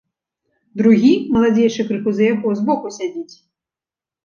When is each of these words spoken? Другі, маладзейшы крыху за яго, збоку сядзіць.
Другі, 0.81 1.11
маладзейшы 1.35 1.81
крыху 1.91 2.15
за 2.21 2.31
яго, 2.33 2.47
збоку 2.63 2.87
сядзіць. 2.99 3.33